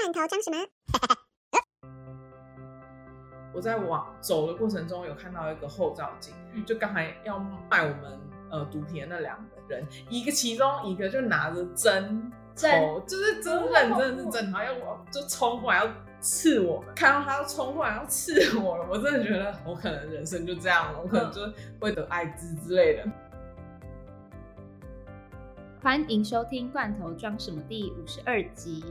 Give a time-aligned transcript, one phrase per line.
[0.00, 0.56] 罐头装什么？
[3.52, 6.32] 我在往走的过程中有看到一个后照镜，
[6.64, 7.38] 就刚才要
[7.68, 8.18] 卖我们
[8.50, 21.40] 呃毒品的那两个人，一个其中一个就拿着针针头，就是真认真的是针，然后要往就冲过来要刺我们，看到他要冲过来要刺我了，我真的觉得我可能人生就这样了，我可能就
[21.78, 23.04] 会得艾滋之类的。
[25.82, 28.84] 欢迎收听《罐头装什么》第五十二集。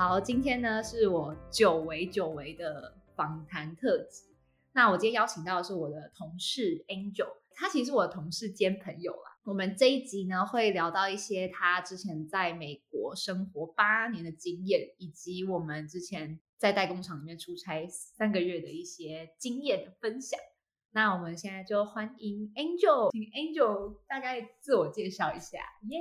[0.00, 4.34] 好，今天呢是我久违久违的访谈特辑。
[4.72, 9.38] 那我今天邀请到的是我的同事 Angel，他其实是我的同事兼朋友啦。
[9.44, 20.40] 我们这一集呢会聊到一些他之前在美国生活八年的经验，以及我们之前在代工厂里面出差三个月的一些经验的分享。
[20.92, 25.58] 那我们现在就欢迎 Angel，请 Angel 大概自我介绍一下，
[25.88, 26.00] 耶、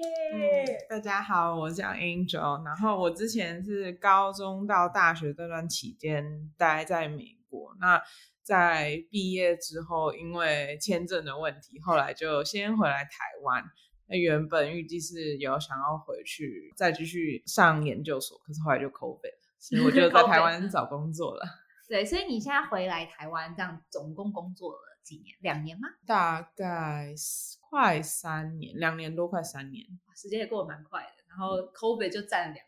[0.90, 8.02] 大家好，我叫 Angel，然后我之前是高中到大学这段期间待在美国，那
[8.42, 13.12] 在毕业之后，因为签证的问题，后来就先回来台
[13.44, 13.64] 湾。
[14.08, 21.46] 那原本预计是有想要回去再继续上研究所，可是后来就 COVID，所以我就在台湾找工作了。
[21.90, 25.36] 对，所以你现在回来台湾，这样总共工作了几年？
[25.42, 25.90] 两年吗？
[26.06, 27.16] 大概
[27.60, 29.88] 快三年，两年多，快三年。
[30.06, 31.24] 哇时间也过得蛮快的。
[31.28, 32.66] 然后 COVID 就占了两年。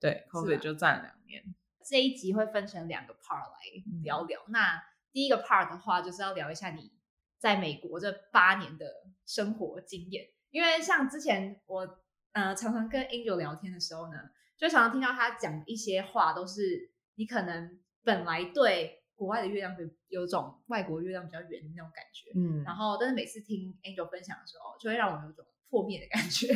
[0.00, 1.54] 对，COVID 就占两年。
[1.84, 3.58] 这一集会分成两个 part 来
[4.02, 4.40] 聊聊。
[4.48, 6.90] 那第一个 part 的话，就是要聊一下你
[7.38, 8.86] 在美国这八年的
[9.26, 10.30] 生活经验。
[10.50, 11.98] 因为像之前我
[12.32, 14.18] 呃常常跟 Angel 聊天的时候呢，
[14.56, 26.48] 就常常听到他讲一些话，都是你可能本来对国外的月亮有有种外国月亮比较圆的那种感觉，嗯，然后但是每次听 Angel 分享的时候，就会让我有种破灭的感觉。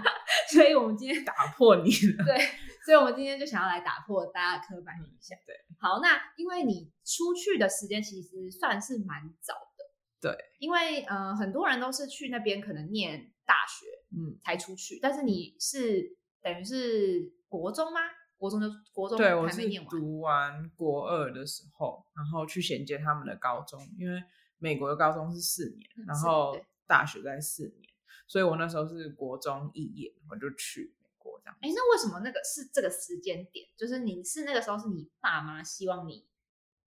[0.52, 2.24] 所以我们今天打破你了。
[2.24, 2.38] 对，
[2.84, 5.36] 所以我们今天就想要来打破大家的刻板印象。
[5.46, 13.86] 对，好，那因为你出去的时间其实算是蛮早的，对，因为呃很多人都是去那边可能念大学
[14.16, 18.00] 嗯，才出去，但是你是等于是国中吗？
[18.38, 24.22] 国中就国中对，我是读完国二的时候，然后去衔接他们的高中，因为
[24.58, 27.88] 美国的高中是四年，嗯然后大学在四年，
[28.26, 31.56] 所以我那时候是国中肄业，我就去美国这样。
[31.60, 33.66] 哎，那为什么那个是这个时间点？
[33.76, 36.26] 就是你是那个时候是你爸妈希望你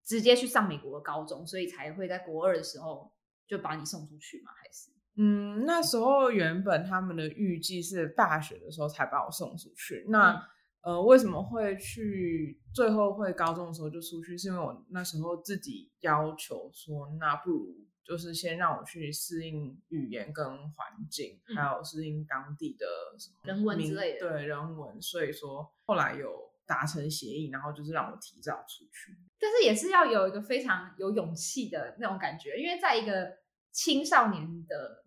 [0.03, 3.11] 直接去上美国的高中，所以才会在国二的时候
[3.47, 4.51] 就把你送出去吗？
[4.55, 4.89] 还是？
[5.17, 10.05] 嗯，那时候原本他们的预计是大学的时候才把我送出去。
[10.09, 10.41] 那、嗯
[10.85, 14.37] 呃，为什么会去最后会高中的时候就出去？
[14.37, 22.85] 是因为我那时候自己要求说，那不如就是先让我去适应语言跟环境，嗯还有适应当地的
[23.17, 25.01] 什么人文之类的对人文。
[25.01, 29.17] 所以说后来有达成协议，然后就是让我提早出去。
[29.39, 33.39] 但是也是要有一个非常有勇气的那种感觉，因为在一个
[33.71, 35.03] 青少年的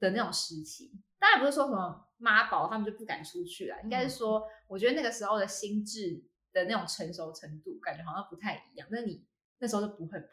[0.00, 0.90] 的那种时期，
[1.20, 8.88] 当然不是说什么妈宝他们就不敢出去了，应该是说，我觉得那个时候的心智的那种成熟程度，感觉好像不太一样。
[8.90, 9.26] 那你
[9.58, 10.26] 那时候就不会怕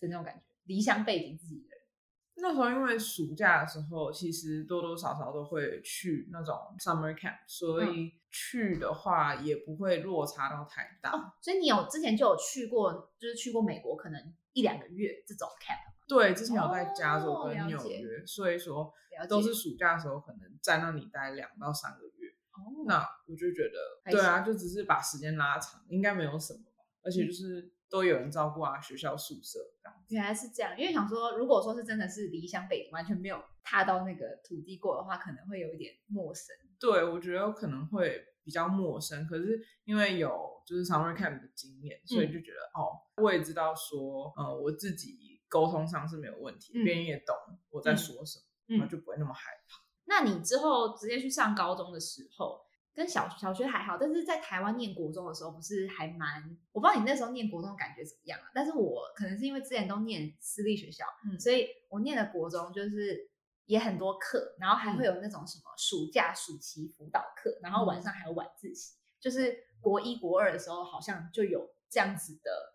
[0.00, 1.78] 的那种感觉，离乡背景自己的人，
[2.36, 7.96] 那时候因为暑假的时候，其实多多少少都会去那种 summer camp，所嗯。
[7.96, 11.12] 以去的话也不会落差到太大。
[11.12, 14.20] 哦，所以你有之前就有去过，就是去过美国，可能
[14.54, 18.92] 一两个月这种 camp 吗对，之前有在加州哦跟纽约，所以说
[19.28, 22.30] 都是暑假的时候可能在那里待两到三个月。
[22.52, 26.84] 哦，那我就觉得，对啊，就只是把时间拉长，应该没有什么吧。
[27.02, 29.98] 而嗯且就是都有人照顾啊，学校宿舍这样。
[30.08, 36.54] 原来是这样，因为想说，如果说是真的是离乡背景，完全没有踏到那个土地过的话，可能会有一点陌生。
[36.78, 47.34] 对，我觉得可能会比较陌生，可是因为有就是 summer camp 的经验，所以嗯就觉得、哦，我也知道说，呃，我自己沟通上是没有问题，嗯别人也懂
[47.70, 49.82] 我在说什么，嗯然后就不会那么害怕。
[50.06, 52.60] 那你之后直接去上高中的时候，
[52.94, 56.56] 跟小小学还好，但是在台湾念国中的时候，不是还蛮……
[56.72, 58.50] 我不知道你那时候念国中的感觉怎么样啊？
[58.54, 63.30] 但是我可能是因为之前都念私立学校，嗯所以我念的国中就是
[63.64, 68.94] 也很多课，然后还会有那种什么暑假、暑期辅导课，然后晚上还有晚自习。
[69.18, 72.73] 就是国一、国二的时候，好像就有这样子的，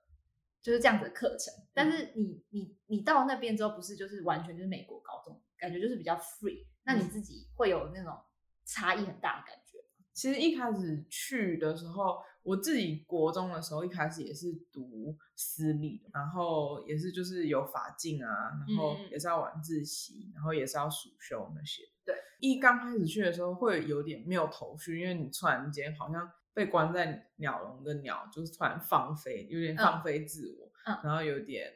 [0.62, 1.54] 就是这样子的课程。
[1.74, 6.66] 但是你你你到那边之后，不是就是完全就是美国高中，感觉就是比较 free。
[6.84, 8.18] 那你自己会有那种
[8.66, 10.06] 差异很大的感觉吗？
[10.14, 21.84] 其实一开始去的时候，我自己国中的时候，一开始也是读私立的，然后也是就是有法进啊，然后也是要晚自习，然后也是要暑修那些。
[22.04, 31.72] 对，一刚开始去的时候会有点没有头绪，因为你突然间好像被关在鸟笼的鸟就是突然放飞，有点放飞自我，嗯然后有点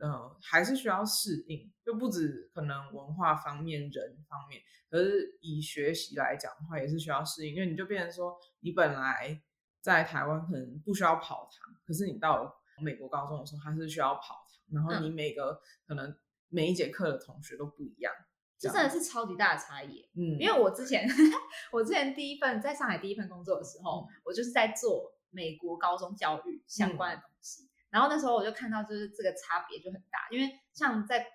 [0.00, 9.40] 呃还是需要适应，就不止可能文化方面、人方面，可是以学习来讲的话，也是需要适应，因为你就变成说，你本来
[9.80, 16.16] 在台湾可能不需要跑堂，可是你到了美国高中的时候，还是需要跑堂，然后你每个、可能
[16.48, 18.12] 每一节课的同学都不一样，
[18.58, 20.08] 这真的是超级大的差异。
[20.14, 21.08] 嗯，因为我之前
[21.72, 27.68] 我之前第一份在上海第一份工作的时候，我就是在做美国高中教育相关的东西。
[27.90, 31.26] 然后那时候我就看到，就是这个差别就很大，因为像在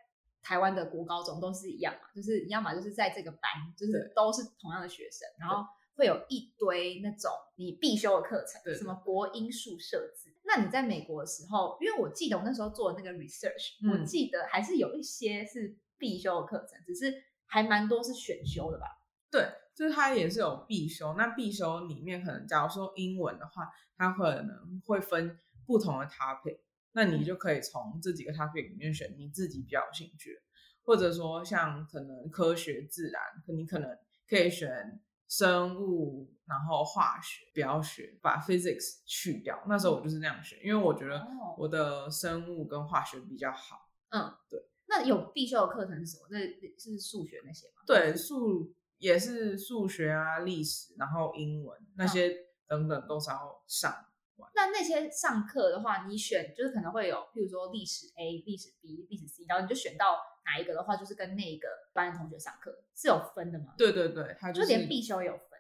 [0.43, 5.65] 台湾的国高中都是一样嘛，就是你要么就是在这个班，就是都是同样的学生，然后
[5.95, 10.35] 会有一堆那种你必修的课程，什么国英数设置。
[10.43, 17.13] 那你在美国的时候，因为我记得我那时候做的那个 research，、嗯我记得还是有一些是必修的课程，只是
[17.45, 18.87] 还蛮多是选修的吧。
[19.31, 21.13] 对，就是它也是有必修。
[21.13, 26.59] 那必修里面可能，假如说英文的话，它可能会分不同的 topic，
[26.91, 30.41] 那你就可以从这几个 topic 里面选你自己比较有兴趣的，
[30.83, 33.97] 或者说像可能科学、自然，你可能
[34.27, 39.63] 可以选生物，然后化学不要学，把 physics 去掉。
[39.69, 43.89] 那时候我就是那样选，因为我觉得哦我的生物跟化学比较好。
[44.09, 44.59] 嗯，对。
[44.95, 46.27] 那有必修的课程是什么？
[46.29, 46.39] 那
[46.77, 47.81] 是数学那些吗？
[47.87, 52.31] 对，数也是数学啊、历史，然后英文那些
[52.67, 54.05] 等等都是要上。
[54.55, 63.73] 那那些上课的话，你选就是可能会有，譬如说历史 A、历史 B、历史 C，然后你就选到哪一个的话，就是跟那一个班的同学上课是有分的吗？
[63.77, 65.52] 对对对，它就是连必修也有分。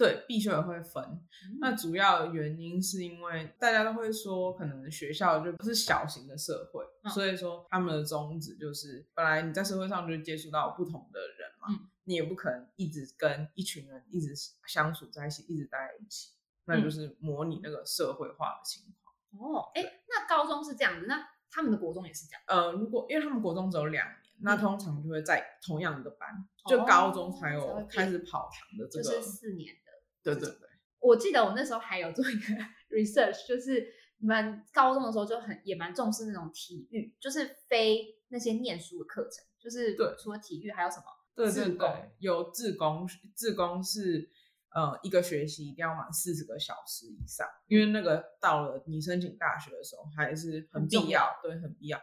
[0.00, 1.04] 对必修也会分。
[1.04, 14.34] 嗯那主要原因是因为大家都会说，可能学校就不是小型的社会，嗯所以说他们的宗旨就是，本来你在社会上就接触到不同的人嘛，嗯你也不可能一直跟一群人一直
[14.66, 16.30] 相处在一起，一直待在一起，
[16.64, 19.54] 那嗯就是模拟那个社会化的情况。
[19.54, 22.42] 哦，哎，那高中是这样子，那他们的国中也是这样。
[22.46, 26.30] 呃，如果因为他们国中只有两年，那嗯通常就会在同样一个班，
[26.64, 29.04] 哦就高中才有开始跑堂的这个。
[29.04, 29.89] 就是四年的。
[30.22, 30.68] 对对对，
[31.00, 32.54] 我记得我那时候还有做一个
[32.90, 33.86] research，就是
[34.18, 41.04] 你们高中的时候就很也蛮重视那种体育，就是非那些念书的课程，就是对除了体育还有什么？
[41.34, 44.28] 对对对，有自工，自工是
[44.74, 51.98] 呃一个学期一定要满四十个小时以上，因为那个到了你申请大学的时候还是很必要，对，很必要。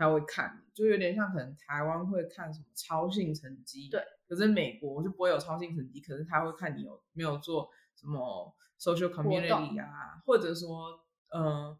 [0.00, 4.02] 他会看你，就有点像可能台湾会看什么超性成绩，对。
[4.26, 11.78] 可是美国就不会有超性成绩，可是他会看你有没有做什么 social community 啊，或者说呃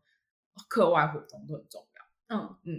[0.69, 2.37] 课外活动都很重要。
[2.37, 2.71] 嗯嗯，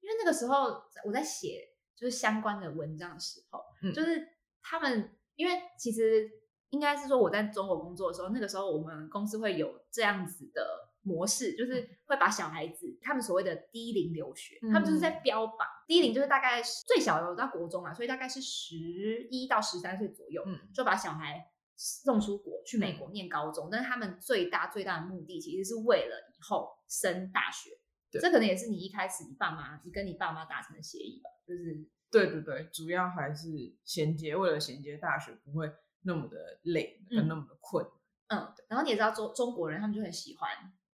[0.00, 4.28] 因为那个时候我在写就是相关的文章的时候，嗯就是
[4.60, 6.30] 他们因为其实
[6.68, 20.58] 应该是说我在中国工作的时候，那个时候我们公司会有这样子的模式，就是会把小孩子他们所谓的低龄留学，嗯他们就是在标榜低龄，就是大概最小有到国中啊，所以大概是十一到十三岁左右，嗯。
[20.74, 27.70] 就把小孩送出国去美国念高中，但是他们最大最大的目的其实是为了以后升大学。
[28.10, 28.20] 对。
[28.20, 33.48] 这可能也是你一开始你爸妈，你跟你爸妈达成的协议吧，就是对对对，主要还是
[33.84, 37.86] 衔接，为了衔接大学不会那么的累，那么的困。
[38.28, 40.50] 嗯，然后你也知道中中国人他们就很喜欢，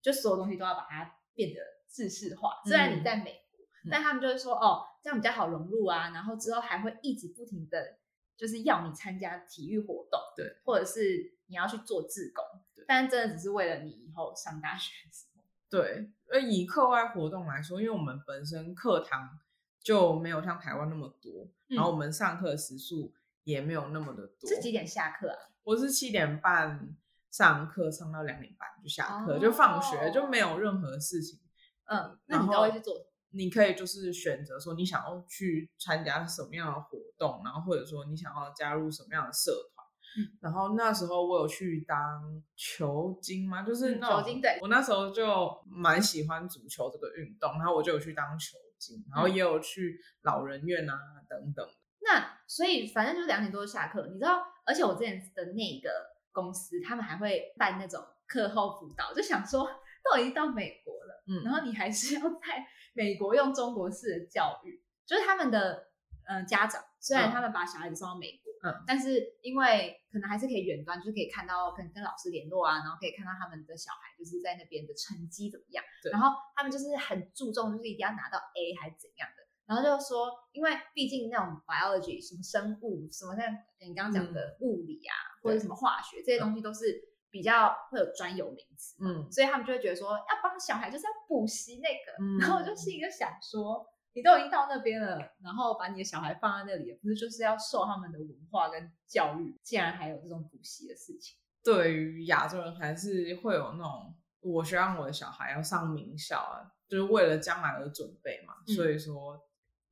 [0.03, 2.61] 就所有东西都要把它变得制式化。
[2.65, 7.97] 虽然你在美国，嗯但他们就会说哦，这样比较好融入啊，然后之后还会一直不停的，
[8.37, 12.43] 就是要你参加体育活动，对，或者是你要去做志工，
[12.75, 15.43] 对但真的只是为了你以后上大学的时候。
[15.69, 19.39] 对，而以课外活动来说，因为我们本身课堂
[19.81, 23.11] 就没有像台湾那么多，嗯然后我们上课时数
[23.43, 24.47] 也没有那么的多。
[24.49, 25.49] 是几点下课啊？
[25.63, 26.95] 我是七点半
[27.33, 31.39] 上课，上到两点半就下课，哦就放学，就没有任何事情。
[31.85, 32.93] 嗯，那你都会去做？
[33.31, 39.83] 你可以就是选择说你想要去参加什么样的活动，然后或者说你想要加入什么样的社团。
[40.15, 50.93] 嗯然后那时候我有去当球精嘛，就是嗯那种、球精对我那时候就蛮喜欢足球这个运动，然后我就有去当球精，然后嗯也有去老人院啊
[51.27, 51.67] 等等。
[52.01, 54.43] 那所以反正就两点多就下课，你知道？
[54.65, 55.89] 而且我之前的那个
[56.33, 59.69] 公司，他们还会办那种课后辅导，就想说
[60.03, 65.91] 都已经到美国了，嗯然后你还是要在美国用中国式的教育，就是他们的
[66.27, 79.42] 呃家长，虽然嗯他们把小孩子送到美国，嗯但是因为可能还是可以远端，就是可以看到，可能跟老师联络啊，然后可以看到他们的小孩就是在那边的成绩怎么样，对然后他们就是很注重，就是一定要拿到 A 还是怎样的。
[79.65, 83.45] 然后就说，因为毕竟那种 biology 什么生物什么像
[83.79, 108.53] 你刚刚讲的物理啊，或者什么化学这些东西都是比较会有专有名词，嗯所以他们就会觉得说要帮小孩就是要补习那个，嗯然后我就心里就想说，你都已经到那边了，然后把你的小孩放在那里，不是就是要受他们的文化跟教育，竟然还有这种补习的事情，对于亚洲人还是会有那种，我希望我的小孩要上名校啊，就是为了将来而准备嘛。
[108.67, 109.39] 嗯所以说，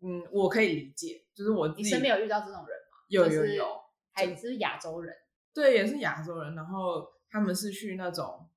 [0.02, 2.98] 嗯，我可以理解，就是我自己你身边有遇到这种人吗？
[3.08, 3.82] 有有有，
[4.12, 5.16] 还是亚洲人？
[5.54, 8.50] 对，也是亚洲人，然后他们是去那种，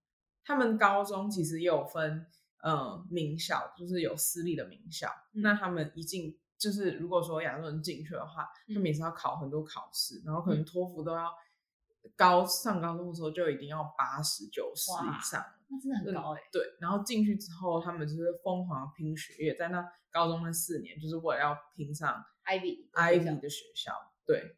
[0.44, 2.26] 他们高中其实也有分，
[2.62, 5.08] 呃，名校，就是有私立的名校。
[5.34, 11.30] 嗯那他们一进，就是如果说亚洲人进去的话，他们也是要考很多考试，然后可能嗯托福都要
[12.16, 15.44] 高上高中的时候就一定要八十九十以上。
[15.74, 23.92] 那真的很高哎、对，然后进去之后，他们就是疯狂拼学业，在那高中那四年，就是为了要拼上 Ivy Ivy 的学校。
[24.24, 24.56] 对，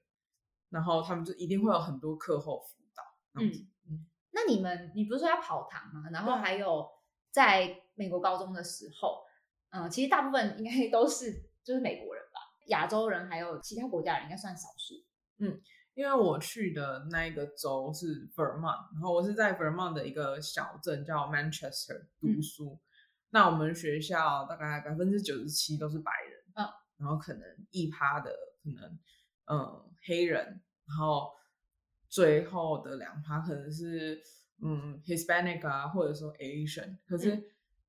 [0.68, 3.02] 然后他们就一定会有很多课后辅导。
[3.40, 3.50] 嗯
[3.88, 6.10] 嗯那你们，你不是说要跑堂吗？
[6.12, 6.86] 然后对还有
[7.30, 9.24] 在美国高中的时候，
[9.70, 11.32] 嗯、其实大部分应该都是
[11.64, 14.94] 就是美国人吧，亚洲人还有其他国家人应该算少数。
[15.96, 22.78] 因为我去的那一个州是 Vermont，然后我是在 Vermont 的一个小镇叫 Manchester 读嗯书。
[23.30, 28.30] 那我们学校大概百分之九十七都是白人，嗯，然后可能一趴的
[28.62, 28.98] 可能
[29.46, 30.44] 嗯黑人，
[30.86, 31.32] 然后
[32.10, 34.22] 最后的两趴可能是
[34.62, 36.98] 嗯 Hispanic 啊，或者说 Asian。
[37.08, 37.44] 可是嗯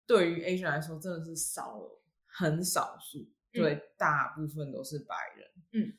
[0.06, 3.20] 对于 Asian 来说，真的是少了很少数，
[3.52, 5.50] 嗯对，大部分都是白人。
[5.74, 5.98] 嗯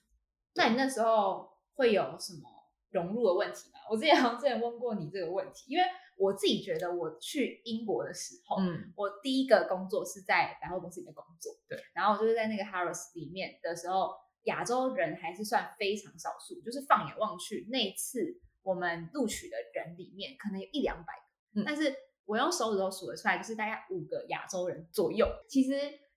[0.55, 2.51] 那你那时候会有什么
[2.91, 3.79] 融入的问题吗？
[3.89, 5.85] 我之前好像之前问过你这个问题，因为
[6.17, 14.11] 我自己觉得我去英国的时候，嗯我第一个工作是在百货公司里面工作，对，然后就是在那个 Harris 里面的时候，
[14.43, 21.13] 亚洲人还是算非常少数，就是放眼望去，那一次我们录取的人里面可能有一两百
[21.55, 21.95] 个，嗯但是
[22.27, 25.27] 我用手指头数得出来，就是大概五个亚洲人左右。
[25.49, 25.73] 其实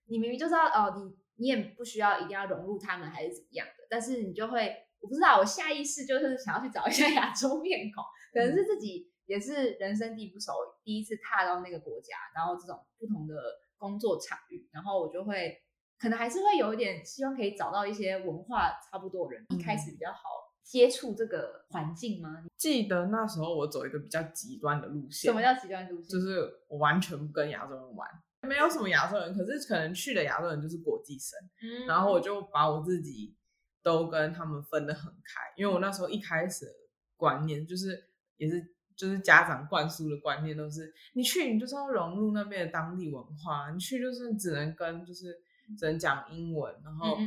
[0.06, 10.52] 你明明就知道哦，你你也不需要一定要融入他们还是怎么样的，但是你就会，我不知道，我下意识就是想要去找一下 亚洲面孔，可能是自己也是人生地不熟，
[10.84, 13.34] 第一次踏到那个国家，然后这种不同的
[13.76, 15.60] 工作场域，然后我就会
[15.98, 20.18] 可能还是会有一点希望可以找到一些文化差不多的人，一开始比较好
[20.62, 22.44] 接触这个环境吗？
[22.56, 26.08] 记得那时候我走一个比较极端的路线，什么叫极端路线？
[26.08, 28.08] 就是我完全不跟亚洲人玩，
[28.42, 33.34] 没有什么亚洲人，可是可能去的亚洲人就是国际生，嗯然后我就把我自己
[33.82, 36.72] 都跟他们分得很开，因为我那时候一开始的
[37.16, 45.36] 观念就是也是就是家长灌输的观念都是，你去你就是要融入那边的当地文化，你去就是只能跟就是
[45.78, 47.18] 只能讲英文，然后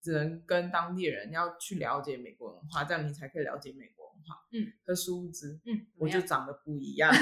[0.00, 4.42] 只能跟当地人要去了解美国文化，这样你才可以了解美国文化。
[4.52, 7.12] 嗯，可殊不知，嗯，我就长得不一样，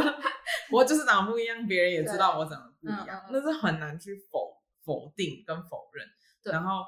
[0.70, 6.06] 我就是长得不一样，别人也知道我长得不一样，那是很难去否否定跟否认。
[6.52, 6.82] 然后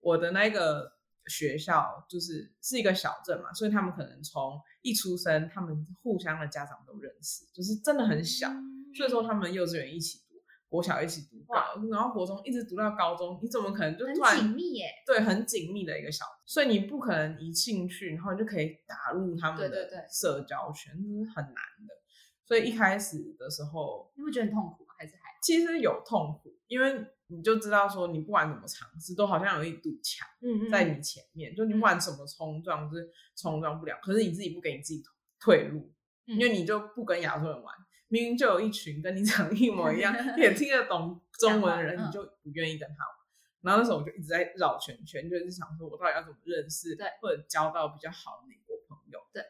[0.00, 0.92] 我的那个
[1.26, 10.34] 学校就是是一个小镇嘛，所以他们可能从一出生，他们互相的家长都认识，就是真的很小，嗯所以说他们幼稚园一起读，
[10.68, 11.36] 国小一起读
[11.90, 14.86] 然后国中一直读到高中，你怎么可能就突然很紧密耶。
[15.06, 21.94] 对，很紧密的一个小，所以你不可能一进去，然后你就可以打入他们的社交圈，这是很难的。
[22.46, 24.94] 所以一开始的时候，你会觉得很痛苦吗？
[24.98, 25.38] 还是还？
[25.42, 33.98] 其实有痛苦，因为你就知道说，你不管怎么尝试，都好像有一堵墙嗯在你前面，就你不管怎么冲撞，就是冲撞不了。
[34.02, 35.02] 可是你自己不给你自己
[35.38, 35.92] 退路，
[36.26, 37.74] 因为你就不跟亚洲人玩，
[38.08, 43.18] 明明就有一群跟你长得一模一样， 也听得懂中文的人，你就不愿意跟他玩。
[43.60, 49.42] 然后那时候我就一直在绕圈圈，就是想说我到底要怎么认识，对，或者交到比较好的美国朋友，对。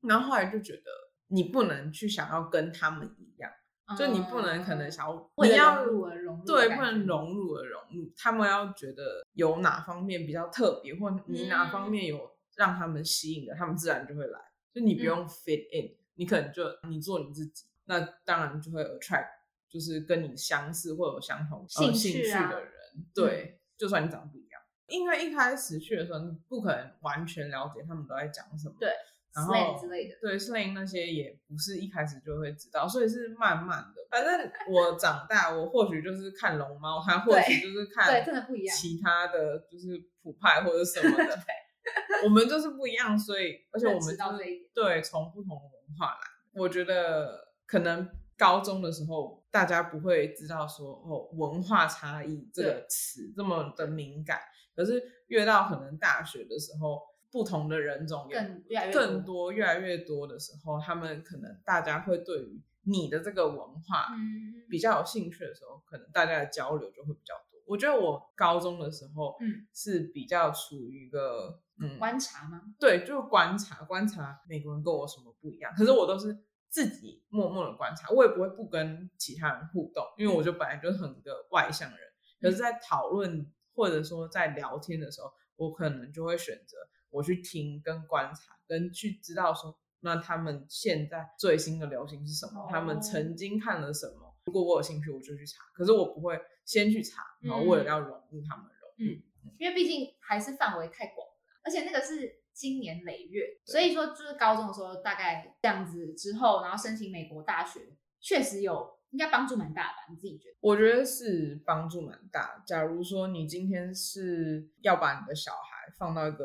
[0.00, 0.82] 然后后来就觉得
[1.28, 3.52] 你不能去想要跟他们一样，
[3.96, 14.38] 就你不能可能想要嗯你要融入而融入对，不能觉融入而融入，他们要觉得有哪方面比较特别，或你哪方嗯面有让他们吸引的，他们自然就会来。
[14.72, 19.28] 就你不嗯用 fit in，、你可能就你做你自己，那当然就会 attract，
[19.68, 22.72] 就是跟你相似或有相同兴呃、兴趣的人。
[23.14, 28.74] 对，就算你长得不一样，因为一开始去的时候，你不可能完全了解他们都在讲什么。
[28.80, 28.90] 对
[29.34, 30.16] 然后之类的。
[30.20, 34.06] 对 slang 那些也不是一开始就会知道，所以是慢慢的。
[34.10, 41.38] 反正我长大，我或许就是看龙猫，他或许就是看对真的不一样其他的就是普派或者什么的。
[42.24, 46.20] 我们就是不一样，所以而且我们就是到这一点对从不同的文化来。
[46.52, 48.08] 我觉得可能
[48.38, 54.38] 高中的时候大家不会知道说哦文化差异这个词这么的敏感，
[54.76, 57.00] 可是越到可能大学的时候，
[57.32, 67.60] 不同的人种更越来越更多越来越多的时候，他们可能大家会对于你的这个文化嗯比较有兴趣的时候，可能大家的交流就会比较多。
[67.66, 72.60] 我觉得我高中的时候，嗯，是比较处于一个嗯，观察吗？
[72.78, 75.72] 对，就是观察观察美国人跟我什么不一样。
[75.74, 76.36] 可是我都是
[76.68, 81.98] 自己默默的观察，我也不会不跟其他人互动，因为我就本来就是很个外向人。
[82.40, 86.76] 可是，在讨论或者说在聊天的时候，我可能就会选择
[87.12, 94.34] 我去听、跟观察、跟去知道说，那他们现在最新的流行是什么，他们曾经看了什么。
[94.46, 95.62] 如果我有兴趣，我就去查。
[95.72, 99.22] 可是我不会先去查，然后为了要融入他们的融入。
[99.58, 107.80] 因为毕竟还是范围太广了，而且那个是经年累月，所以说就是高中的时候大概这样子之后，然后申请美国大学，
[108.20, 110.06] 确实有应该帮助蛮大的吧？
[110.10, 110.56] 你自己觉得？
[110.60, 112.62] 我觉得是帮助蛮大。
[112.66, 116.44] 假如说你今天是要把你的小孩放到一个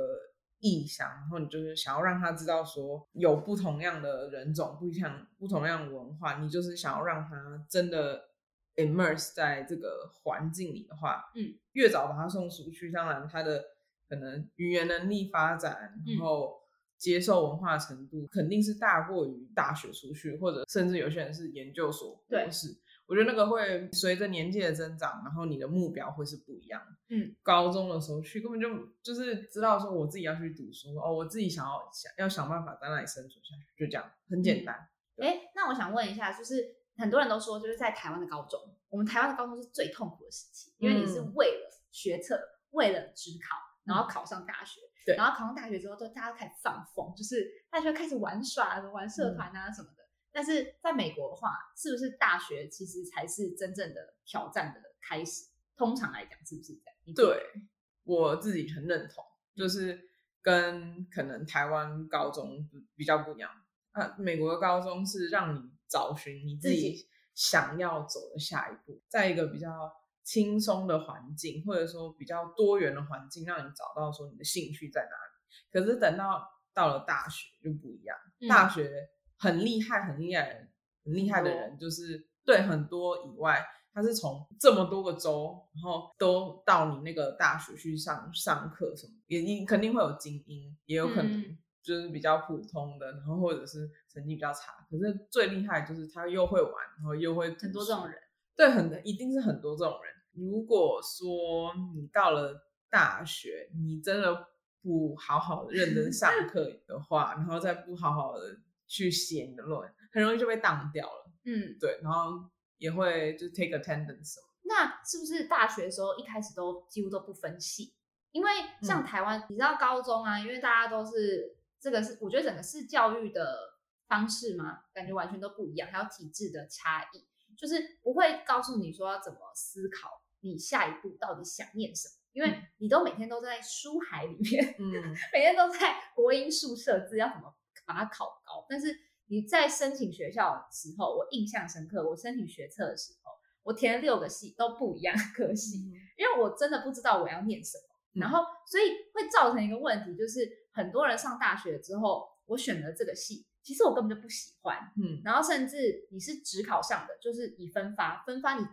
[0.60, 8.30] 异乡，然后你就是想要让他知道说有不同样的人种、不一样不同样的文化，你就是想要让他真的
[8.76, 13.64] immerse 在这个环境里的话，嗯，越早把他送出去，当然他的
[14.10, 16.62] 可能语言能力发展，嗯然后
[16.98, 22.76] 接受文化程度肯定是大过于大学出去，或者甚至有些人是研究所博士。
[23.08, 26.82] 我觉得那个会随着年纪的增长，然后你的目标会是不一样。
[27.08, 28.68] 嗯，高中的时候去根本就
[29.02, 34.76] 就是知道说我自己要去读书哦，我自己想要想要想办法在那里生存下去，就这样，很简单。
[35.18, 38.60] 哎、那我想问一下，就是很多人都说，就是在台湾的高中，
[38.90, 42.38] 我们台湾的高中是最痛苦的时期，因为你是嗯为了学测，
[42.72, 49.97] 为了职考，然后考上大学，对然后考上大学之后，都大家都开始放风，就是大家就开始玩耍、玩社团啊什么的。
[50.32, 55.46] 但是在美国的话，是不是大学其实才是真正的挑战的开始？
[55.76, 57.16] 通常来讲，是不是这样？
[57.16, 57.62] 对
[58.04, 59.24] 我自己很认同，
[59.56, 60.10] 就是
[60.42, 63.52] 跟可能台湾高中比较不一样。
[63.92, 69.92] 啊，美国的高中是让你找寻你自自己想要走的下一步，在一个比较
[70.24, 75.38] 轻松的环境，或者说比较多元的环境，让你找到说你的兴趣在哪里。
[75.72, 80.70] 可是等到到了大学就不一样，嗯大学很厉害、很厉害人，
[81.06, 94.86] 很厉害的人，就是对很多以外，他是从这么多个州，然后都到你那个大学去上上课什么，也你肯定会有精英，也有可能嗯就是比较普通的，然后或者是成绩比较差。
[94.90, 98.18] 可是最厉害就是他又会玩，然后又会很多这种人，
[98.56, 100.14] 对，很一定是很多这种人。
[100.34, 104.48] 如果说你到了大学，你真的
[104.82, 111.32] 不好好的认真上课的话，然后再不好好的去写你的论文，很容易就被挡掉了。
[111.46, 114.48] 嗯，对，然后也会就 take attendance 什么。
[114.64, 117.94] 那是不是大学的时候一开始都几乎都不分系？
[118.32, 137.56] 因为像嗯台湾，你知道高中啊，因为大家都是这个是，我觉得整个是教育的方式嘛，感觉完全都不一样，还有体制的差异，就是不会告诉你说要怎么思考你下一步到底想念什么，因为嗯你都每天都在书海里面，嗯，每天都在国音数设置要怎么
[137.88, 138.94] 把它考高，但是
[139.28, 143.32] 你在申请学校的时候，我印象深刻，我申请学测的时候，
[143.64, 148.20] 我填了六个系都不一样的科系，因为我真的不知道我要念什么，嗯。
[148.20, 155.22] 然后所以会造成一个问题，就是很多人上大学之后，我选了这个系，其实我根本就不喜欢，嗯。
[155.24, 158.66] 然后甚至你是只考上的，就是以分发，分发你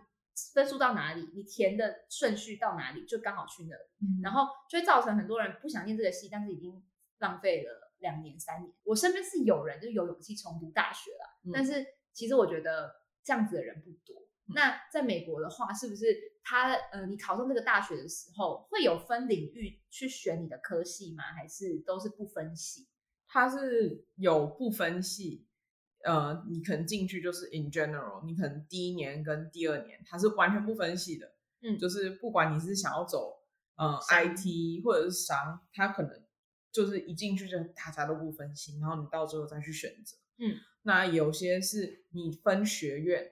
[0.53, 3.81] 分数到哪里，你填的顺序到哪里，就刚好去那里。
[4.01, 4.21] 嗯。
[4.21, 6.83] 然后就会造成很多人不想念这个系，但是已经
[7.19, 8.71] 浪费了两年三年。
[8.83, 14.15] 我身边是有人就是有勇气重读大学了，嗯但是其实我觉得这样子的人不多。
[14.21, 16.05] 嗯那在美国的话，是不是
[16.43, 21.23] 他呃，你考上这个大学的时候，会有分领域去选你的科系吗？
[21.35, 22.87] 还是都是不分系？
[23.27, 25.47] 它是有不分系，
[26.03, 33.35] 呃，你可能进去就是 in general，你可能第一年跟第二年它是完全不分系的，嗯就是不管你是想要走
[33.77, 36.23] 呃 IT 或者是商，它可能
[36.75, 40.17] 就是一进去就大家都不分心，然后你到最后再去选择。
[40.39, 43.31] 嗯，那有些是你分学院，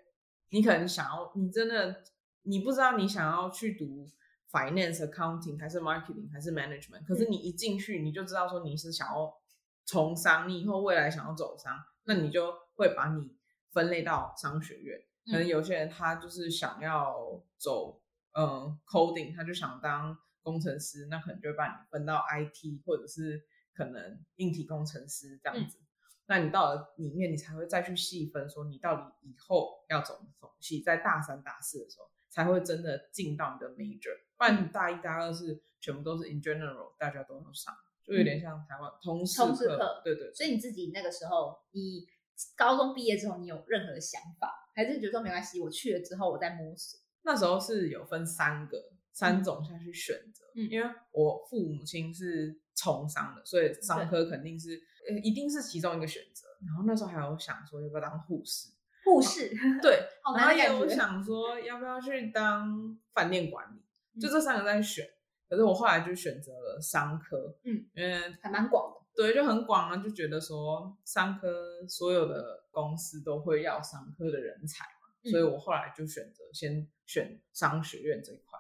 [0.51, 2.01] 你可能想要，你真的
[2.43, 4.09] 你不知道你想要去读
[4.49, 9.33] finance、accounting 还是 marketing 还是 management，可是嗯你一进去你就知道说你是想要
[9.83, 13.35] 从商，你以后未来想要走商，那你就会把你
[13.71, 14.97] 分类到商学院。
[15.25, 18.01] 可能嗯有些人他就是想要走
[18.31, 25.79] 嗯、呃 coding，他就想当工程师，那可能就会把你分到 IT 或者是可能硬体工程师这样子。
[26.25, 37.75] 那你到了里面，你才会再去细分，说你到底以后要走什么系，在大三、大四的时候才会真的进到你的 major，不然你大一、大二是全部都是 in general，大家都要上。
[38.05, 40.33] 就有点像台湾通识通识课对对。
[40.33, 42.05] 所以你自己那个时候，你
[42.55, 46.99] 高中毕业之后，你有任何的想法，还是觉得说没关系，我去了之后我再摸索？
[47.23, 56.47] 那时候是有分三个三种下去选择，嗯因为我父母亲是从商的，所以商科肯定是呃一定是其中一个选择。
[56.65, 58.69] 然后那时候还有想说要不要当护士，
[59.05, 60.89] 护士，对，好然后也有。
[60.89, 65.07] 想说要不要去当饭店管理，就嗯这三个在选。
[65.49, 68.99] 可是我后来就选择了商科，嗯，因为还蛮广的。
[69.15, 78.57] 对就很广啊，就觉得说商科所有的公司都会要商科的人才嘛，嗯所以我后来就选择先选商学院这一块，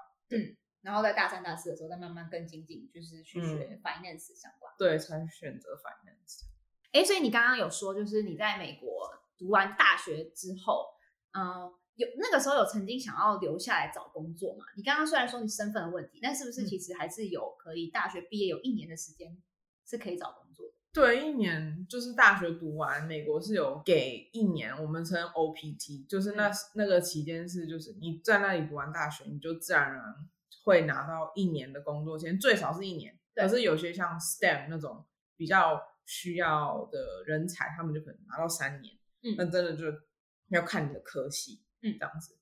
[0.81, 4.73] 然后在大三、大四的时候，再慢慢更精进，就是去学嗯 finance 相关。
[4.77, 6.43] 对，才选择 finance。
[6.91, 10.85] 哎，所以你刚刚有说，就是你在美国读完大学之后，
[11.31, 14.65] 嗯、有那个时候有曾经想要留下来找工作嘛？
[14.75, 19.41] 你刚刚虽然说你身份的问题，但是不是嗯其实还是有可以大学毕业有一年的时间
[19.85, 20.72] 是可以找工作的？
[20.93, 30.03] 对，一年就是大学读完，美国是有给一年，我们称 OPT，就是那、那个期间是，就是你在那里读完大学，你就自然而然
[30.63, 33.17] 会拿到一年的工作签，最少是一年。
[33.33, 35.03] 对可是有些像 STEM 那种
[35.35, 38.93] 比较需要的人才，他们就可能拿到三年。
[39.23, 39.85] 嗯那真的就
[40.49, 42.37] 要看你的科系，嗯这样子。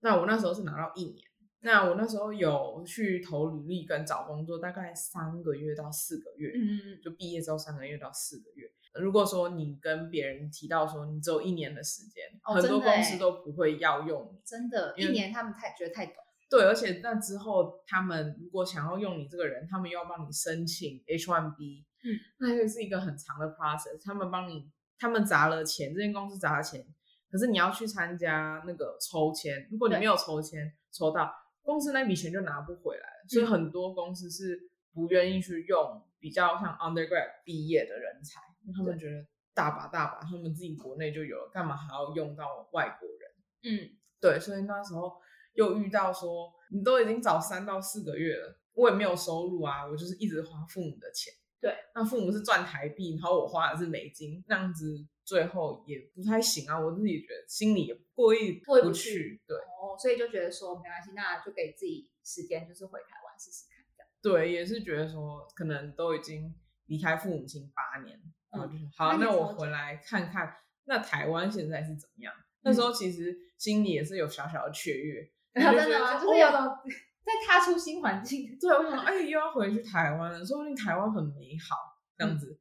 [0.00, 1.26] 那我那时候是拿到一年。
[1.64, 6.52] 那我那时候有去投履历跟找工作，大概三个月到四个月。
[6.54, 8.70] 嗯就毕业之后三个月到四个月。
[9.00, 14.38] 如果说你跟别人提到说你只有一年的时间，哦很多公司都不会要用你。
[14.44, 16.16] 真的，一年他们太觉得太短。
[16.50, 24.00] 对，而且那之后他们如果想要用你这个人，他们又要帮你申请 H1B，嗯，那又是一个很长的 process。
[24.04, 26.86] 他们帮你，他们砸了钱，这间公司砸了钱，
[27.30, 31.32] 可是你要去参加那个抽签，如果你没有抽签抽到，
[31.64, 33.24] 公司那笔钱就拿不回来了。
[33.28, 43.30] 所以嗯很多公司是不愿意去用比较像 undergrad 毕业的人才，因为他们觉得大把大把，他们自己国内就有了，干嘛还要用到外国人？
[43.64, 45.12] 嗯，对，所以那时候
[45.54, 51.32] 又遇到说，你都已经找三到四个月了，我也没有收入啊，我就是一直花父母的钱。
[51.60, 56.78] 对，那父母是赚台币，然后我花的是美金，那样子最后也不太行啊。
[56.78, 59.42] 我自己觉得心里也过意不过意不去去。
[59.46, 64.08] 对哦，所以就觉得说没关系，那就给自己时间，就是回台湾试试看这样。
[64.22, 66.54] 对，也是觉得说，可能都已经
[66.86, 72.32] 离开父母亲八年，然后就是、好，那我回来看看，那台湾现在是怎么样？
[72.62, 76.78] 那时候其实心里也是有小小的雀跃，然后就真的就是有哦
[77.24, 78.58] 在踏出新环境。
[78.58, 81.76] 对，我想说，哎，又要回去台湾了，说不定台湾很美好，
[82.16, 82.58] 这样子，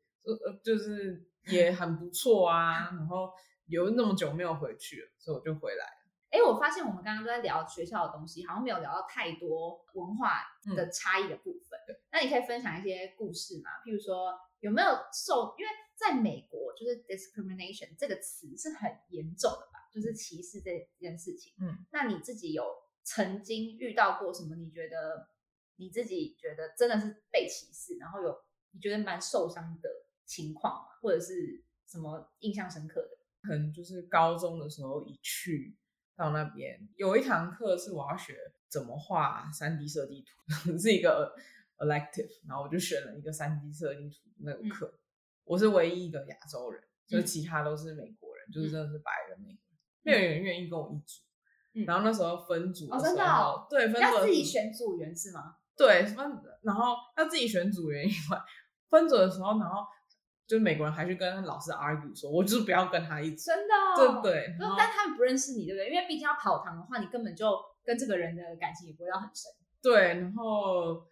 [0.63, 2.89] 就是也很不错啊。
[2.91, 3.31] 然后
[3.65, 5.91] 有那么久没有回去了，所以我就回来了。
[6.29, 10.41] 哎，我发现我们刚刚都在聊学校的东西，好像没有聊到太多文化
[10.75, 11.79] 的差异的部分。
[12.11, 13.69] 那你可以分享一些故事吗？
[13.85, 15.53] 譬如说，有没有受？
[15.59, 21.53] 因为在美国，就是 discrimination 这个词是很严重的吧，就是歧视这这件事情。
[21.61, 22.65] 嗯，那你自己有
[23.03, 24.55] 曾经遇到过什么？
[24.55, 25.27] 你觉得
[25.75, 28.35] 你自己觉得真的是被歧视，然后有
[28.71, 29.89] 你觉得蛮受伤的
[30.33, 30.89] 情况吗？
[31.01, 33.09] 或者是什么印象深刻的？
[33.47, 35.75] 可能就是高中的时候一去
[36.15, 38.35] 到那边，有一堂课是我要学
[38.69, 41.35] 怎么画三 D 设计图， 是一个
[41.77, 44.99] elective，然后我就选了一个三 D 设计图那个课。
[45.43, 51.21] 我是唯一一个亚洲人，就是其他都是美国人，就是真的是白人美国人，没有人愿意跟我一组。
[51.75, 55.55] 嗯然后那时候分组的哦时候，真的哦对分组要自己选组员是吗？
[55.75, 58.39] 对分，然后要自己选组员以外，
[58.89, 59.83] 分组的时候，然后
[60.45, 65.89] 就是美国人还去跟老师 argue 说，我就是不要跟他一起，真的、哦，对对，然后但他们不认识你，对不对？
[65.89, 69.51] 因为毕竟要跑堂的话，你根本就跟这个人的感情也不会到很深。
[69.81, 71.05] 对，然后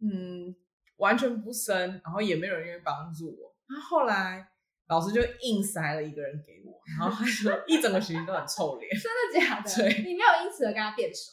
[0.00, 0.54] 嗯，
[0.96, 3.54] 完全不深，然后也没有人愿意帮助我。
[3.68, 4.48] 然后后来
[4.88, 9.74] 老师就硬塞了一个人给我，然后他说 一整个学期都很臭脸，真的假的？
[9.74, 11.32] 对你没有因此而跟他变熟。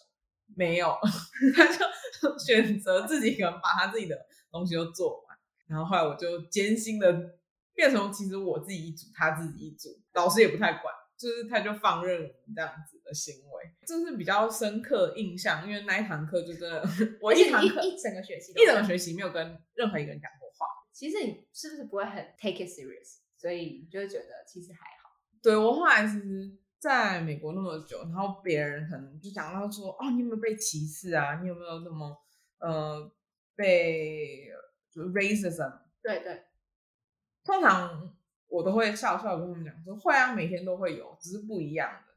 [0.56, 0.96] 没有，
[1.56, 4.16] 他就选择自己可能把他自己的
[4.52, 5.38] 东西都做完，
[5.68, 7.12] 然后后来我就艰辛的
[7.74, 16.84] 变成其实我自己一组，他自己一组，老师也不太管，就是他就放任我们这样子的行为，这是比较深刻印象，因为那一堂课就真的
[17.22, 20.68] 我一堂课一一整个学期都一整个学期没有跟任何一个人讲过话。
[20.92, 23.18] 其实你是不是不会很 take it serious？
[23.38, 25.10] 所以你就会觉得其实还好。
[25.42, 31.42] 对我后来其实在美国那么久，然后别人可能就讲到说，哦，你有没有被歧视啊？
[31.42, 32.16] 你有没有那么
[32.60, 33.12] 呃
[33.56, 34.48] 被
[34.94, 35.80] racism？
[36.02, 36.44] 对对，
[37.44, 38.14] 通常
[38.48, 42.14] 我都会笑笑跟他们讲说，会啊，每天都会有，只是不一样的。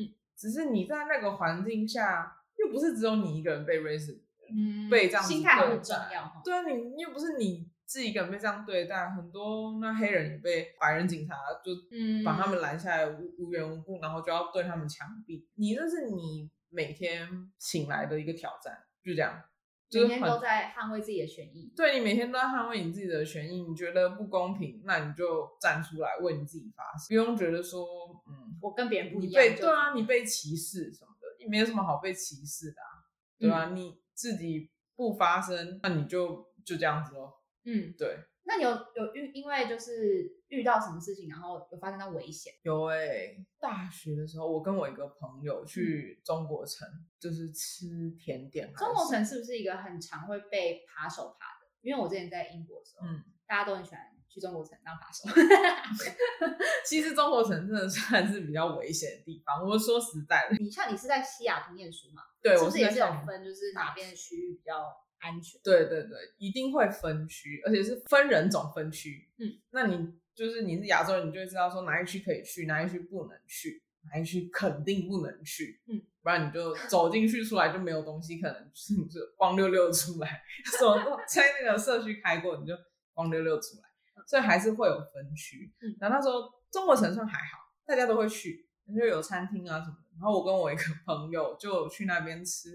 [0.00, 6.42] 嗯，只是你在那个环境下，又不是只有你一个人被 racism，嗯被这样子心态很重要。
[6.44, 15.46] 对啊，你你又不是你自己一个人被这样对待，很多那黑人也被白人警察就嗯把他们拦下来无无缘无故，然后就要对他们枪毙。
[15.54, 19.57] 你这是你每天醒来的一个挑战，就这样，就
[19.90, 21.72] 每天都在捍卫自己的权益。
[21.74, 27.86] 对你每天都在捍卫你自己的权益，你觉得不公平，那你就站出来为你自己发声，不用觉得说，
[28.26, 37.34] 嗯，我跟别人不一样，对啊，你被歧视什么的，你没有什么好被歧视的、啊，对吧啊，你自己不发声，那你就就这样子咯。
[37.68, 42.52] 嗯，对，那你有有遇因为就是遇到什么事情，然后有发生到危险？
[42.62, 46.88] 有诶、大学的时候，我跟我一个朋友嗯去中国城，
[47.20, 48.72] 就是吃甜点。
[48.74, 51.68] 中国城是不是一个很常会被扒手扒的？
[51.82, 55.28] 因为我之前在英国的时候，嗯，大家都很喜欢去中国城当扒手。
[56.86, 59.62] 其实中国城真的算是比较危险的地方。
[59.62, 62.22] 我说实在的，你像你是在西雅图念书嘛？
[62.40, 65.60] 对是不是也是有分，就是哪边的区域比较安全？
[65.62, 69.28] 对对对，一定会分区，而且是分人种分区。
[69.38, 75.80] 嗯，那你就是你是亚洲人，你就会知道说哪一区可以去，哪一区不能去，哪一区肯定不能去。
[75.86, 80.42] 嗯，不然你就走进去出来就没有东西，可能就是你就光溜溜出来。
[80.78, 82.74] 什么都在那个社区开过，你就
[83.12, 85.72] 光溜溜出来，所以还是会有分区。
[85.80, 90.08] 嗯然后那时候中国城算还好，大家都会去，就有餐厅啊什么的。
[90.20, 92.70] 然后我跟我一个朋友就去那边吃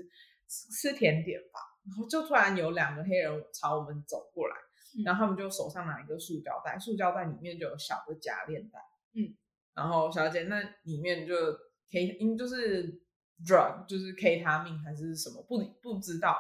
[0.48, 4.56] 吃吃甜点吧，然后就突然有两个黑人朝我们走过来，
[4.98, 8.80] 嗯然后他们就手上拿一个塑胶袋，塑胶袋里面就有小的夹链袋，
[9.14, 9.36] 嗯，
[9.74, 11.36] 然后小姐那里面就
[11.92, 13.02] K 因就是
[13.46, 16.38] drug 就是 K 他命还是什么不不知道，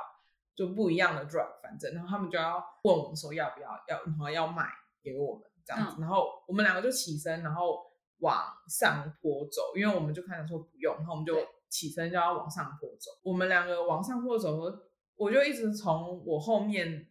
[0.56, 4.68] 就不一样的 drug，反正然后他们就要问我们说要不要要然后要卖
[5.02, 7.86] 给我们这样子，嗯然后我们两个就起身，然后
[8.20, 11.36] 往上坡走，因为我们就看始说不用，然后我们就
[11.70, 13.12] 起身就要往上坡走。
[13.24, 14.84] 我们两个往上坡走的时候，
[15.16, 17.08] 我就一直从我后面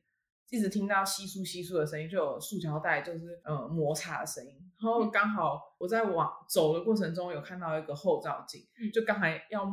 [0.51, 4.53] 一直听到稀疏稀疏的声音，就有塑胶袋就是呃摩擦的声音。
[4.83, 9.65] 然后嗯刚好我在往走的过程中有看到一个后照镜，嗯就刚才要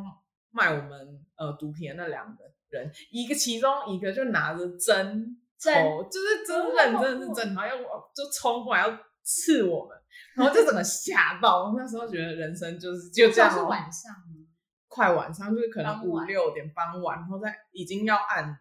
[0.52, 7.78] 卖我们呃毒品的那两个人，一个其中一个就拿着针针头，就是真哦认真的是针，然后要
[8.16, 9.98] 就冲过来要刺我们，
[10.36, 11.66] 然后就整个吓到。
[11.66, 14.29] 我那时候觉得人生就是就这样晚上吗？
[14.90, 18.60] 快晚上，就是可能五六点傍晚，然后在已经要暗，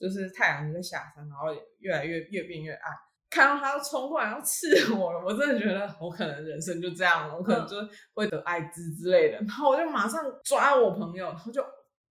[0.00, 1.46] 就是太阳在下山，然后
[1.78, 2.92] 越来越越变越暗。
[3.28, 7.76] 看到他要冲过来要刺我了，我真的觉得我可能人生就这样了，我可能嗯就
[8.14, 9.36] 会得艾滋之类的。
[9.38, 11.62] 然后我就马上抓我朋友，然后就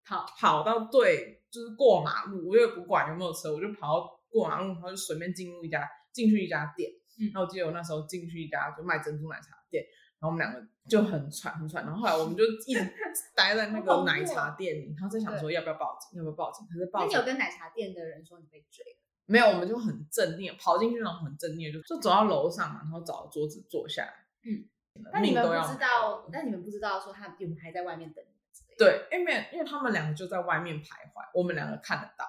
[0.05, 6.91] 跑，跑到对，就是过马路，我也不管有没有车，我就跑到过马路，然后就随便进入一家进去一家店。
[7.19, 9.83] 嗯然后我记得我那时候进去一家就卖珍珠奶茶店，
[10.19, 12.79] 然后我们两个就很喘很喘，然后后来我们就一直
[13.35, 18.97] 待在那个奶茶店里，然后在想说要不要报警，要不要报警，可是报警那你有跟奶茶店的人说你被追了？
[19.25, 24.13] 没有，我们就很镇定，跑进去然后很镇定，就就走到楼上嘛，然后找桌子坐下来。
[24.43, 24.65] 嗯，
[25.03, 29.07] 那那你们不知道，那你们不知道说他有没有还在外面等你们之类的？
[29.09, 32.25] 对，因为因为他们两个就在外面徘徊，我们两个看得到。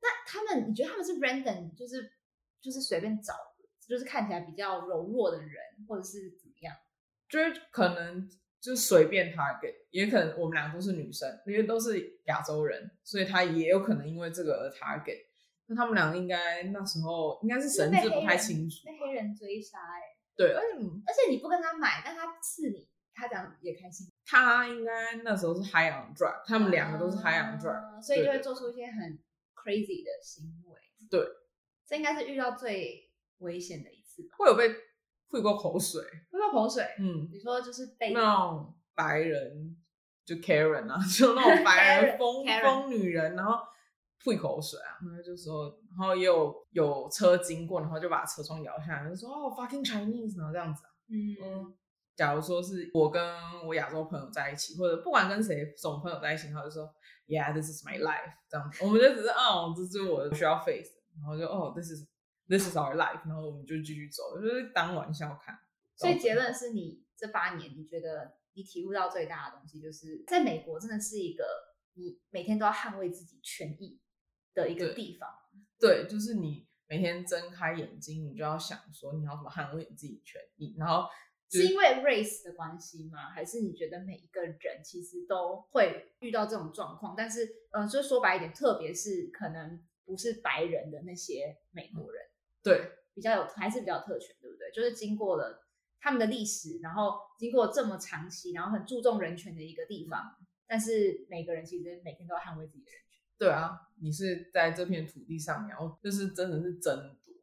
[0.00, 2.12] 那他们，你觉得他们是 random，就是
[2.60, 5.52] 就是随便找的，就是看起来比较柔弱的人，
[5.86, 6.38] 或者是？
[7.28, 8.28] 就是可能
[8.60, 15.26] 就随便他给，也可能我们两个都是女生，因为都是亚洲人，所以他也有可能因为这个而他给。
[15.66, 20.00] 那他们两个应该那时候应该是神志不太清楚，被黑人追杀哎、
[20.34, 24.06] 对，而且而且你不跟他买，但他刺你，他这样也开心。
[24.24, 29.18] 他应该那时候是 high on drug，他们两个都是 high on drug，、啊所以就会做出一些很
[29.54, 30.80] crazy 的行为。
[31.10, 31.20] 对，
[31.86, 33.10] 这应该是遇到最
[33.40, 34.36] 危险的一次吧？
[34.38, 34.74] 会有被
[35.30, 39.76] 吐过口水，会过口水，嗯，你说就是被那种白人
[40.24, 43.58] 就 Karen 啊， 就那种白人疯疯女人，然后
[44.22, 51.74] 吐口水啊，然后就说，然后也有有车经过，然后就把车窗摇下来，就说哦 fucking Chinese，然后这样子啊，嗯嗯。
[52.16, 53.22] 假如说是我跟
[53.64, 56.92] 我亚洲朋友在一起，或者不管跟谁什么朋友在一起，他就说
[57.28, 62.02] ，Yeah，this is my life，这样子，我们就只是哦，这是我需要 face，然后就哦，this is
[62.48, 65.58] this is our life，然后我们就继续走，就是当玩笑看。
[65.96, 71.44] 所以结论是你这八年，你觉得你体悟到最大的东西，就是在美国真的是一个
[71.94, 74.00] 你每天都要捍卫自己权益
[74.54, 75.28] 的一个地方。
[75.78, 81.08] 对，就是你每天睁开眼睛，你就要想说你要怎么捍卫你自己权益，然后
[81.48, 83.30] 就是因为 race 的关系吗？
[83.30, 87.14] 还是你觉得每一个人其实都会遇到这种状况？
[87.16, 92.22] 但是，呃，就说白一点，特别是可能不是白人的那些美国人，
[92.68, 94.70] 对比较有还是比较特权，对不对？
[94.72, 95.66] 就是经过了
[96.00, 103.22] 他们的历史，然后经过这么长期，然后很注重人权的一个地方，但是每个人其实每天都要捍卫自己的人权。
[103.38, 107.34] 对啊，你是在这片土地上，然后就是真的是争夺，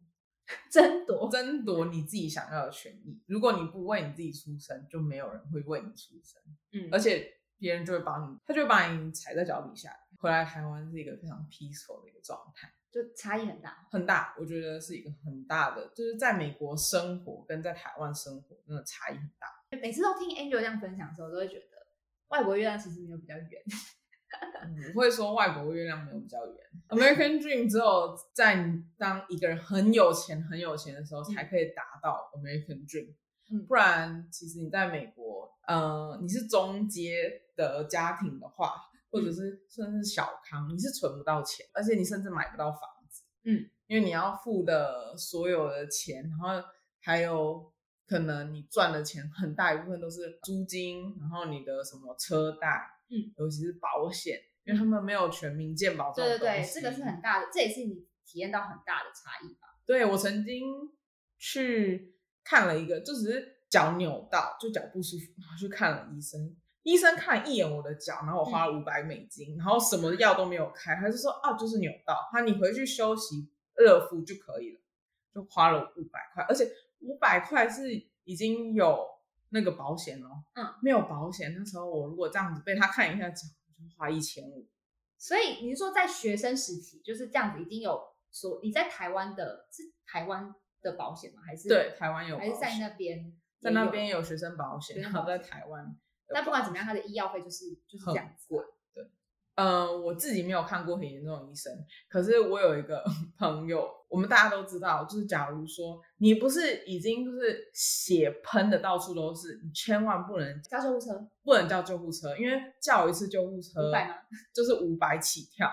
[0.71, 1.29] 争夺。
[1.29, 3.21] 争夺你自己想要的权益。
[3.27, 9.91] 如果你不为你自己出生，就没有人会为你出声，嗯而且别人就会把你，他就会把你踩在脚底下。
[10.17, 13.86] 回来台湾是一个非常 peaceful 的一个状态，就差异很大。
[13.91, 19.47] 很大，我觉得是一个很大的，就是在美国生活跟在台湾生活真的差异很大。
[19.81, 21.65] 每次都听 Angel 这样分享的时候，都会觉得
[22.29, 23.62] 外国月亮其实没有比较圆。
[24.63, 26.55] 嗯我会说外国月亮没有比较圆
[26.89, 33.13] ，American Dream 只有在你当一个人很有钱很有钱的时候才可以达到 American Dream，、
[33.51, 38.73] 嗯不然其实你在美国，呃，你是中阶的家庭的话，
[39.15, 46.67] 或者是甚至是小康，你是存不到钱，而且你甚至买不到房子，嗯，因为你要付的所有的钱，然后
[46.99, 47.71] 还有
[48.06, 59.80] 可能你赚的钱很大一部分都是租金，然后你的什么车贷，嗯，尤其是保险，因为他们没有全民健保这对对对，这个是很大的，这也是你体验到很大的差异吧。
[59.86, 60.65] 对我曾经
[61.38, 66.56] 去看了一个，就只是脚扭到，就脚不舒服，然后去看了医生。
[66.85, 74.79] 医生看一眼我的脚，然后我花了五百美金，然后什么药都没有开，他就说啊，就是扭到，他你回去休息热敷就可以了，
[75.33, 76.69] 就花了五百块，而且
[76.99, 77.89] 五百块是
[78.23, 79.03] 已经有
[79.49, 84.67] 那个保险哦，嗯，没有保险，那时候我如果这样子被他看一下脚，就花一千五，
[85.17, 91.41] 所以你是说在学生时期就是这样子，已经有所你在台湾的是台湾的保险吗？
[91.43, 95.97] 还是对，台湾有保险，还是在那边在那边有学生保险，然后在台湾。
[96.33, 98.47] 但不管怎么样，他的医药费就是就是这样子。
[98.47, 98.63] 贵。
[98.93, 99.03] 对，
[99.55, 101.71] 呃，我自己没有看过很严重的医生，
[102.09, 103.03] 可是我有一个
[103.38, 113.91] 朋友，我们大家都知道，就是假如说你不是已经就是血喷的到处都是，你千万不能叫救护车不能叫救护车，因为叫一次救护车？
[114.53, 115.69] 就是五百起跳，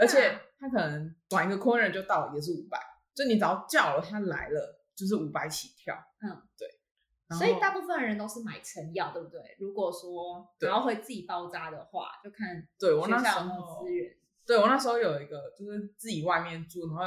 [0.00, 2.78] 而且他可能转一个 corner 就到，也是五百，
[3.14, 5.94] 就你只要叫了他来了，就是五百起跳。
[6.20, 6.68] 嗯，对。
[7.32, 9.40] 然所以大部分人都是买成药，对不对？
[9.58, 14.14] 如果说然后会自己包扎的话，就看对我那时候资源。
[14.44, 17.06] 对我那时候有一个，就是自己外面住，然后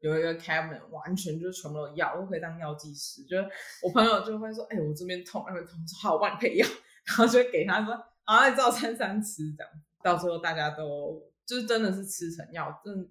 [0.00, 3.24] 有有一个 cabinet，完全就是全部都药，我可以当药剂师。
[3.24, 3.48] 就是
[3.82, 6.66] 我朋友就会说，哎、我这边痛，那边痛，我说好，我帮你配药，
[7.08, 9.72] 然后就会给他说，啊，你照三三吃这样。
[10.02, 13.08] 到时候大家都就是真的是吃成药，真的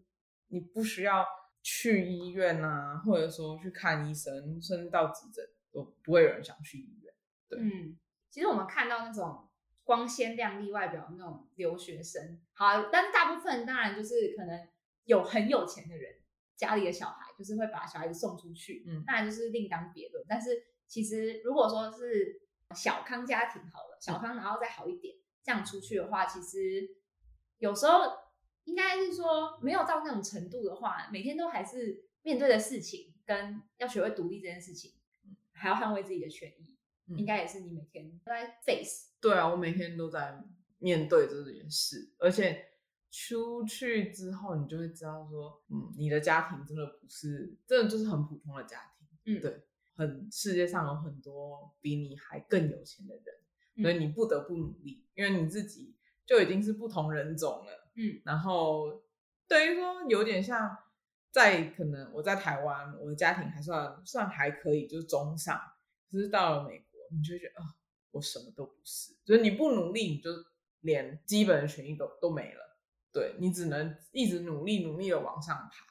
[0.49, 1.25] 你不需要
[1.63, 5.43] 去医院啊，或者说去看医生，甚至到急诊
[5.75, 7.13] 都不会有人想去医院。
[7.49, 7.97] 对嗯，
[8.29, 9.49] 其实我们看到那种
[9.83, 14.67] 光鲜亮丽外表的那种留学生，好啊、但是大部分当然就是可能
[15.03, 16.15] 有很有钱的人，
[16.55, 20.25] 家里的小孩就是会把小孩子送出去，嗯当然就是另当别论。
[20.27, 20.49] 但是
[20.87, 22.41] 其实如果说是
[22.75, 26.97] 小康家庭好了，小康然后再好一点，这样出去的话，其实
[27.59, 28.01] 有时候
[28.63, 34.93] 应该是说没有到那种程度的话，每天都还是面对的事情跟要学会独立这件事情，
[35.55, 36.77] 还要捍卫自己的权益。
[37.07, 39.11] 嗯应该也是你每天都在 face。
[39.21, 40.43] 对啊，我每天都在
[40.79, 42.65] 面对这件事，而且
[43.11, 49.63] 出去之后，你就会知道说，嗯，你的家庭真的不是，真的就是很普通的家庭，嗯对，
[49.95, 53.23] 很世界上有很多比你还更有钱的人，
[53.75, 59.03] 嗯所以你不得不努力，因为你自己就已经是不同人种了，嗯，然后
[59.47, 60.75] 等于说有点像
[61.35, 65.59] 在可能我在台湾，我的家庭还算算还可以，就是中上，
[66.09, 67.75] 可是到了美国，你就会觉得啊、
[68.11, 70.29] 我什么都不是，就是你不努力，你就
[70.79, 72.77] 连基本的权益都都没了，
[73.11, 75.85] 对你只能一直努力努力的往上爬。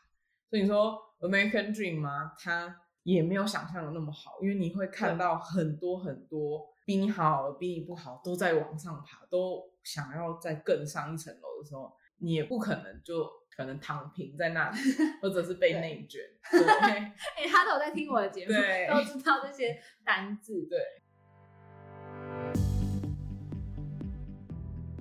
[0.48, 2.32] 所以你说 American Dream 吗？
[2.38, 14.78] 它也没有想象的那么好，因为你会看到很多很多比你好、比你不好都在往上爬，都想要再更上一层楼的时候，你也不可能就可能躺平在那里，
[15.20, 16.20] 或者是被内卷。
[16.50, 16.60] 对
[16.92, 17.12] 哎、
[17.50, 20.66] 他都有在听我的节目，都知道这些单字。
[20.68, 20.78] 对，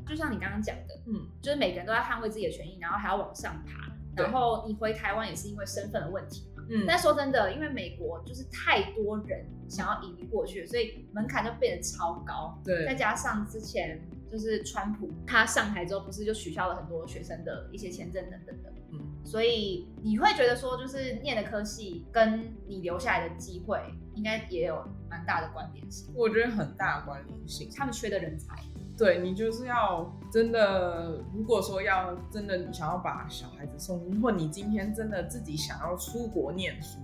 [0.07, 3.91] 就像你刚刚讲的，嗯，就是每个人都在捍卫自己的权益，然后还要往上爬。
[4.15, 6.63] 然后你回台湾也是因为身份的问题嘛。
[6.69, 12.61] 嗯但说真的，因为美国就是太多人想要移民过去，所以门槛就变得超高。
[12.63, 13.99] 对再加上之前
[14.33, 18.73] 就是川普他上台之后，不是就取消了很多学生的一些签证等等的。
[18.91, 23.79] 嗯，所以你会觉得说，就是念的科系跟你留下来的机会，
[24.15, 26.11] 应该也有蛮大的关联性。
[26.15, 27.69] 我觉得很大的关联性。
[27.75, 28.55] 他们缺的人才，
[28.97, 36.97] 对你就是要真的，如果说要真的你想要把小孩子送进，或你今天真的自己想要出国念书，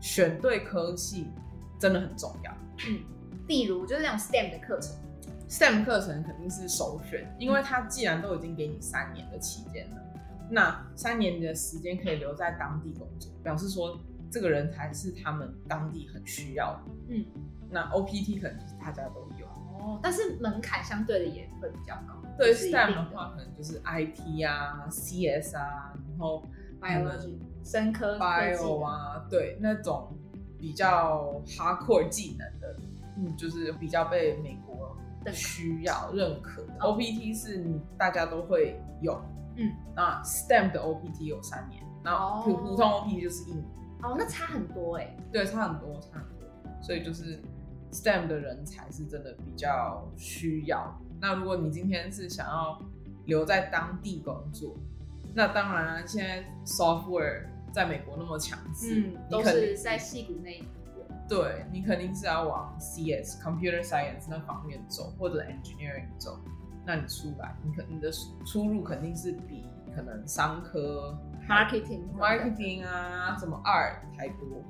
[0.00, 1.26] 选对科系
[1.80, 2.56] 真的很重要。
[2.88, 3.00] 嗯，
[3.48, 4.96] 例如就是那种 STEM 的课程，
[5.50, 9.96] STEM 课程肯定是首选，因为它既然都已经给你三年的期间了，
[10.48, 13.98] 那三年的时间可以留在当地工作，表示说
[14.30, 16.92] 这个人才是他们当地很需要的。
[17.08, 17.24] 嗯，
[17.68, 19.46] 那 OPT 可能就是大家都有。
[19.80, 22.14] 哦，但是门槛相对的也会比较高。
[22.38, 26.46] 对，STEM 的话，可能就是 IT 啊、CS 啊，然后
[26.80, 30.16] biology 生科 bio 啊，对，那种
[30.56, 32.76] 比较 hardcore 技能的，
[33.18, 34.96] 嗯，就是比较被美国
[35.32, 36.62] 需要认可。
[36.78, 39.20] OPT 是你大家都会有，
[39.56, 43.64] 嗯，那 STEM 的 OPT 有三年，然后普哦普通 OPT 就是一年，
[44.02, 46.48] 哦，那差很多哎、对，差很多，差很多，
[46.82, 47.42] 所以就是
[47.92, 50.96] STEM 的人才是真的比较需要。
[51.20, 52.80] 那如果你今天是想要
[53.26, 54.74] 留在当地工作，
[55.34, 60.64] 那当然啊，现在 software 在美国那么强势，嗯，都是在戏谷那一
[61.30, 66.40] 对你肯定是要往 CS computer science 那方面走，或者 engineering 走。
[66.84, 68.10] 那你出来，你可你的
[68.44, 69.64] 出入肯定是比
[69.94, 71.16] 可能商科
[71.48, 74.64] marketing marketing 啊，什么 art 还多。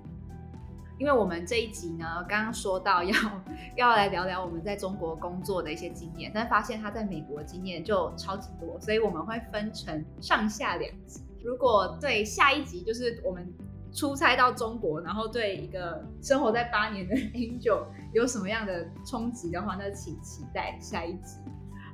[0.99, 3.15] 因为我们这一集呢，刚刚说到要
[3.75, 11.23] 要来聊聊我们在中国工作的一些经验，但发现他在美国经验就超级多，所以我们会分成上下两集。
[11.43, 13.51] 如果对下一集就是我们
[13.93, 21.39] 出差到中国，然后对一个生活在八年的 Angel 有什么样的冲击的话，那请期待下一集。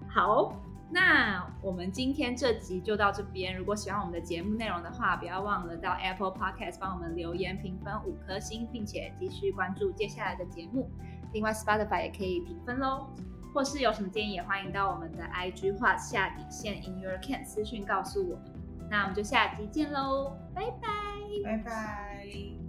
[0.09, 0.55] 好，
[0.91, 3.57] 那我们今天这集就到这边。
[3.57, 10.91] 如果喜欢我们的节目内容的话，不要忘了到 Apple Podcast 帮我们留言评分五颗星，并且继续关注接下来的节目。
[11.33, 13.09] 另外，Spotify 也可以评分喽。
[13.53, 18.53] 或是有什么建议，也欢迎到我们的 IG 画下底线 In Your Can 私讯告诉我们。
[18.91, 21.16] 那我们就下集见喽，拜拜。
[21.43, 22.66] 拜拜。